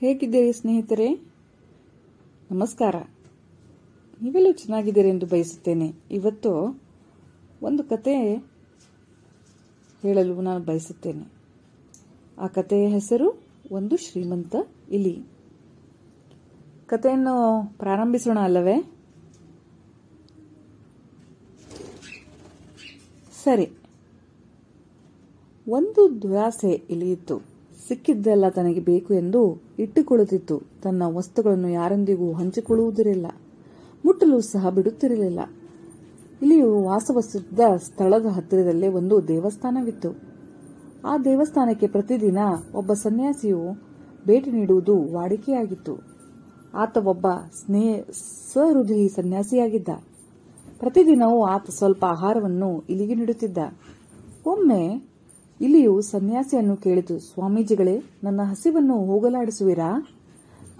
ಹೇಗಿದ್ದೀರಿ 0.00 0.52
ಸ್ನೇಹಿತರೆ? 0.52 1.14
ನಮಸ್ಕಾರ. 2.50 2.94
ನೀವೆಲ್ಲೂ 4.22 4.52
ಚೆನ್ನಾಗಿದ್ದೀರಿ 4.52 5.08
ಎಂದು 5.08 5.26
ಬಯಸುತ್ತೇನೆ. 5.26 5.92
ಇವತ್ತು 6.10 6.82
ಒಂದು 7.62 7.84
ಕತೆ 7.84 8.34
ಹೇಳಲು 10.02 10.40
ನಾನು 10.40 10.64
ಬಯಸುತ್ತೇನೆ. 10.64 11.32
ಆ 12.38 12.46
ಕತೆಯ 12.46 12.88
ಹೆಸರು 12.88 13.42
ಒಂದು 13.72 13.96
ಶ್ರೀಮಂತ 13.96 14.56
ಇಲಿ. 14.90 15.22
ಕತೆಯನ್ನು 16.86 17.66
ಪ್ರಾರಂಭಿಸೋಣ 17.78 18.38
ಅಲ್ಲವೇ? 18.38 18.92
ಸರಿ. 23.44 23.70
ಒಂದು 25.68 26.22
ದುರಾಸೆ 26.22 26.82
ಇಲಿಯಿತ್ತು 26.90 27.53
ಸಿಕ್ಕಿದ್ದೆಲ್ಲ 27.88 28.48
ತನಗೆ 28.48 28.80
ಬೇಕು 28.80 29.14
ಎಂದು 29.14 29.62
ಇಟ್ಟುಕೊಳ್ಳುತ್ತಿತ್ತು. 29.78 30.62
ತನ್ನ 30.82 31.02
ವಸ್ತುಗಳನ್ನು 31.06 31.68
ಯಾರೊಂದಿಗೂ 31.68 32.32
ಹಂಚಿಕೊಳ್ಳುವುದಿರಲಿಲ್ಲ. 32.32 33.26
ಮುಟ್ಟಲು 34.04 34.40
ಸಹ 34.40 34.70
ಬಿಡುತ್ತಿರಲಿಲ್ಲ. 34.70 35.40
ಇಲ್ಲಿ 36.42 36.62
ವಾಸವಸಿದ್ದ 36.62 37.60
ಸ್ಥಳದ 37.76 38.26
ಹತ್ತಿರದಲ್ಲೇ 38.26 38.88
ಒಂದು 38.88 39.28
ದೇವಸ್ಥಾನವಿತ್ತು. 39.28 40.34
ಆ 41.04 41.18
ದೇವಸ್ಥಾನಕ್ಕೆ 41.18 41.86
ಪ್ರತಿದಿನ 41.86 42.38
ಒಬ್ಬ 42.74 42.92
ಸನ್ಯಾಸಿಯು 42.92 43.58
ಭೇಟಿ 44.26 44.50
ನೀಡುವುದು 44.50 45.12
ವಾಡಿಕೆಯಾಗಿತ್ತು. 45.12 46.14
ಆತ 46.74 46.96
ಒಬ್ಬ 46.96 47.26
ಸ್ನೇಹ, 47.64 48.00
ಸಹೃದಯಿ 48.54 49.08
ಸನ್ಯಾಸಿಯಾಗಿದ್ದ. 49.08 49.88
ಪ್ರತಿದಿನವೂ 50.78 51.44
ಆತ 51.44 51.70
ಸ್ವಲ್ಪ 51.70 52.04
ಆಹಾರವನ್ನು 52.04 52.84
ಇಲ್ಲಿಗೆ 52.88 53.14
ನೀಡುತ್ತಿದ್ದ. 53.14 53.58
ಒಮ್ಮೆ 54.46 55.13
ಇಲಿಯು 55.60 56.00
ಸನ್ಯಾಸಿಯನ್ನು 56.00 56.76
ಕೇಳಿತು, 56.76 57.18
ಸ್ವಾಮೀಜಿಗಳೇ, 57.18 58.02
ನನ್ನ 58.24 58.42
ಹಸಿವನ್ನು 58.42 59.06
ಹೋಗಲಾಡಿಸುವಿರಾ? 59.06 60.18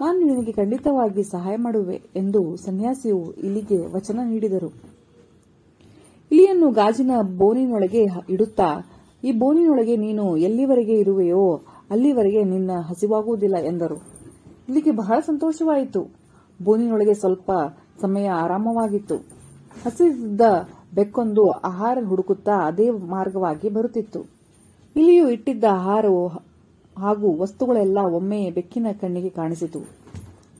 ನಾನು 0.01 0.19
ನಿನಗೆ 0.19 0.51
ಖಂಡಿತವಾಗಿ 0.51 1.23
ಸಹಾಯ 1.23 1.55
ಮಾಡುವೆ 1.55 2.01
ಎಂದು 2.15 2.55
ಸನ್ಯಾಸಿಯು 2.55 3.31
ಇಲಿಗೆ 3.31 3.85
ವಚನ 3.95 4.19
ನೀಡಿದರು. 4.25 4.73
ಇಲಿಯನ್ನು 6.31 6.71
ಗಾಜಿನ 6.71 7.11
ಬೋನಿನೊಳಗೆ 7.37 8.05
ಇಡುತ್ತಾ, 8.29 8.91
ಈ 9.23 9.31
ಬೋನಿನೊಳಗೆ 9.31 9.95
ನೀನು 9.95 10.37
ಎಲ್ಲಿವರೆಗೆ 10.37 10.93
ಇರುವೆಯೋ, 10.93 11.61
ಅಲ್ಲಿವರೆಗೆ 11.89 12.43
ನಿನ್ನ 12.43 12.71
ಹಸಿವಾಗುವುದಿಲ್ಲ 12.71 13.55
ಎಂದರು. 13.57 13.95
ಇಲ್ಲಿಗೆ 14.67 14.91
ಬಹಳ 14.91 15.19
ಸಂತೋಷವಾಯಿತು. 15.19 16.07
ಬೋನಿನೊಳಗೆ 16.63 17.13
ಸ್ವಲ್ಪ 17.13 17.51
ಸಮಯ 18.01 18.27
ಆರಾಮವಾಗಿತ್ತು. 18.27 19.15
ಹಸಿದ 19.85 20.41
ಬೆಕ್ಕೊಂದು 20.95 21.51
ಆಹಾರ 21.51 21.97
ಹುಡುಕುತ್ತಾ 22.07 22.67
ಅದೇ 22.67 22.89
ಮಾರ್ಗವಾಗಿ 22.89 23.69
ಬರುತ್ತಿತ್ತು. 23.69 24.34
ಇಲಿಯು 24.95 25.29
ಇಟ್ಟಿದ್ದ 25.29 25.63
ಆಹಾರವು 25.71 26.27
ಹಾಗೂ 26.97 27.37
ವಸ್ತುಗಳೆಲ್ಲ 27.37 27.97
ಒಮ್ಮೆ 27.97 28.51
ಬೆಕ್ಕಿನ 28.51 28.87
ಕಣ್ಣಿಗೆ 29.01 29.29
ಕಾಣಿಸಿತು. 29.29 29.79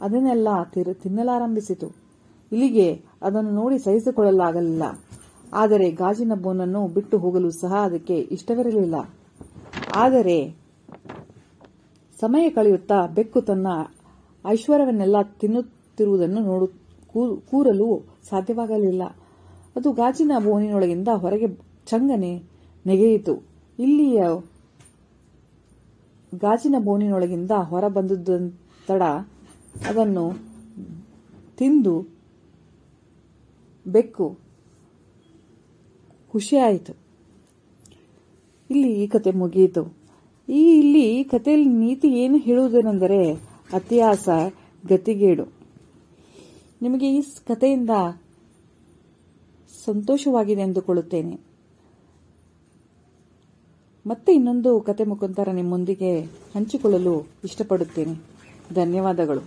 ಅದನ್ನೆಲ್ಲ 0.01 0.47
ತಿನ್ನಲಾರಂಭಿಸಿತು. 0.93 1.87
ಇಲ್ಲಿಗೆ 2.51 3.01
ಅದನ್ನು 3.21 3.51
ನೋಡಿ 3.51 3.79
ಸಹಿಸಿಕೊಳ್ಳಲಾಗಲಿಲ್ಲ. 3.79 4.83
ಆದರೆ 5.53 5.91
ಗಾಜಿನ 5.91 6.31
ಬೋನನ್ನು 6.33 6.87
ಬಿಟ್ಟು 6.87 7.17
ಹೋಗಲು 7.17 7.51
ಸಹ 7.51 7.73
ಅದಕ್ಕೆ 7.73 8.17
ಇಷ್ಟವಿರಲಿಲ್ಲ. 8.17 8.95
ಆದರೆ 9.95 10.55
ಸಮಯ 12.21 12.49
ಕಳೆಯುತ್ತಾ 12.49 13.07
ಬೆಕ್ಕು 13.07 13.41
ತನ್ನ 13.41 13.67
ಐಶ್ವರ್ಯವನ್ನೆಲ್ಲ 14.47 15.15
ತಿನ್ನುತ್ತಿರುವುದನ್ನು 15.21 16.41
ನೋಡು 16.41 16.67
ಕೂರಲು 17.39 18.05
ಸಾಧ್ಯವಾಗಲಿಲ್ಲ. 18.29 19.03
ಅದು 19.75 19.91
ಗಾಜಿನ 19.91 20.31
ಬೋನಿನೊಳಗಿಂದ 20.43 21.07
ಹೊರಗೆ 21.07 21.47
ಚಂಗನೆ 21.87 22.43
ನೆಗೆಯಿತು. 22.85 23.54
ಇಲ್ಲಿಯ 23.79 24.23
ಗಾಜಿನ 26.37 26.75
ಬೋನಿನೊಳಗಿಂದ 26.79 27.51
ಹೊರ 27.51 27.87
ಬಂದದ್ದು 27.87 28.59
ತಡ 28.87 29.01
ಅದನ್ನು 29.89 30.33
ತಿಂದು 31.57 32.07
ಬೆಕ್ಕು 33.87 34.37
ಖುಷಿಯಾಯಿತು. 36.31 36.93
ಇಲ್ಲಿ 38.69 39.03
ಈ 39.03 39.07
ಕತೆ 39.07 39.31
ಮುಗಿಯಿತು. 39.31 39.83
ಈ 40.49 40.77
ಇಲ್ಲಿ 40.79 41.19
ಈ 41.19 41.23
ಕಥೆಯಲ್ಲಿ 41.23 41.69
ನೀತಿ 41.69 42.07
ಏನು 42.07 42.37
ಹೇಳುವುದೇನೆಂದರೆ 42.37 43.33
ಅತಿಯಾಸ 43.73 44.29
ಗತಿಗೇಡು. 44.87 45.45
ನಿಮಗೆ 46.81 47.07
ಈ 47.15 47.21
ಕಥೆಯಿಂದ 47.45 47.89
ಸಂತೋಷವಾಗಿದೆ 49.85 50.61
ಎಂದುಕೊಳ್ಳುತ್ತೇನೆ. 50.61 51.54
ಮತ್ತೆ 54.07 54.31
ಇನ್ನೊಂದು 54.33 54.79
ಕತೆ 54.79 55.03
ಮುಖಾಂತರ 55.03 55.51
ನಿಮ್ಮೊಂದಿಗೆ 55.51 56.21
ಹಂಚಿಕೊಳ್ಳಲು 56.55 57.27
ಇಷ್ಟಪಡುತ್ತೇನೆ. 57.43 58.15
ಧನ್ಯವಾದಗಳು. 58.73 59.41